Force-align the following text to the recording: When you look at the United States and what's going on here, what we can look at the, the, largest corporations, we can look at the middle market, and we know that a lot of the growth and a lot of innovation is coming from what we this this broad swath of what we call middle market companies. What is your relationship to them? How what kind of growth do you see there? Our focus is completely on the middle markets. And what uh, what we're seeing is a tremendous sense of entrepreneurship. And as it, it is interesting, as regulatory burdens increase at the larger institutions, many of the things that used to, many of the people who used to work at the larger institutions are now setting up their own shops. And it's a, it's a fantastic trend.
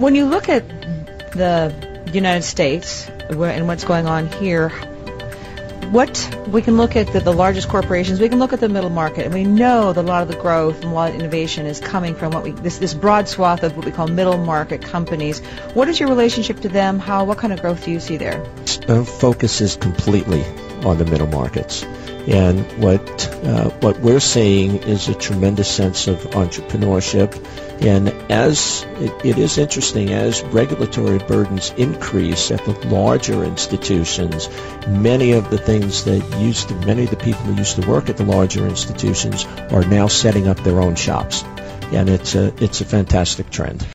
When 0.00 0.14
you 0.14 0.24
look 0.24 0.48
at 0.48 0.66
the 1.32 1.74
United 2.10 2.44
States 2.44 3.06
and 3.28 3.68
what's 3.68 3.84
going 3.84 4.06
on 4.06 4.28
here, 4.32 4.70
what 5.90 6.38
we 6.48 6.62
can 6.62 6.78
look 6.78 6.96
at 6.96 7.12
the, 7.12 7.20
the, 7.20 7.34
largest 7.34 7.68
corporations, 7.68 8.18
we 8.18 8.30
can 8.30 8.38
look 8.38 8.54
at 8.54 8.60
the 8.60 8.70
middle 8.70 8.88
market, 8.88 9.26
and 9.26 9.34
we 9.34 9.44
know 9.44 9.92
that 9.92 10.00
a 10.00 10.08
lot 10.08 10.22
of 10.22 10.28
the 10.28 10.36
growth 10.36 10.76
and 10.76 10.84
a 10.92 10.94
lot 10.94 11.10
of 11.10 11.16
innovation 11.16 11.66
is 11.66 11.80
coming 11.80 12.14
from 12.14 12.32
what 12.32 12.44
we 12.44 12.52
this 12.52 12.78
this 12.78 12.94
broad 12.94 13.28
swath 13.28 13.62
of 13.62 13.76
what 13.76 13.84
we 13.84 13.92
call 13.92 14.08
middle 14.08 14.38
market 14.38 14.80
companies. 14.80 15.40
What 15.74 15.86
is 15.90 16.00
your 16.00 16.08
relationship 16.08 16.60
to 16.60 16.70
them? 16.70 16.98
How 16.98 17.24
what 17.24 17.36
kind 17.36 17.52
of 17.52 17.60
growth 17.60 17.84
do 17.84 17.90
you 17.90 18.00
see 18.00 18.16
there? 18.16 18.42
Our 18.88 19.04
focus 19.04 19.60
is 19.60 19.76
completely 19.76 20.42
on 20.82 20.96
the 20.96 21.04
middle 21.04 21.26
markets. 21.26 21.84
And 22.28 22.60
what 22.82 23.28
uh, 23.44 23.70
what 23.80 23.98
we're 24.00 24.20
seeing 24.20 24.76
is 24.82 25.08
a 25.08 25.14
tremendous 25.14 25.68
sense 25.68 26.06
of 26.06 26.18
entrepreneurship. 26.30 27.34
And 27.80 28.10
as 28.30 28.84
it, 28.98 29.24
it 29.24 29.38
is 29.38 29.56
interesting, 29.56 30.10
as 30.10 30.42
regulatory 30.42 31.18
burdens 31.18 31.72
increase 31.78 32.50
at 32.50 32.62
the 32.66 32.72
larger 32.88 33.42
institutions, 33.42 34.50
many 34.86 35.32
of 35.32 35.48
the 35.48 35.56
things 35.56 36.04
that 36.04 36.22
used 36.38 36.68
to, 36.68 36.74
many 36.86 37.04
of 37.04 37.10
the 37.10 37.16
people 37.16 37.40
who 37.40 37.54
used 37.54 37.80
to 37.80 37.88
work 37.88 38.10
at 38.10 38.18
the 38.18 38.24
larger 38.24 38.66
institutions 38.66 39.46
are 39.72 39.84
now 39.84 40.06
setting 40.06 40.46
up 40.46 40.58
their 40.60 40.80
own 40.80 40.94
shops. 40.94 41.42
And 41.92 42.10
it's 42.10 42.34
a, 42.34 42.52
it's 42.62 42.82
a 42.82 42.84
fantastic 42.84 43.50
trend. 43.50 43.86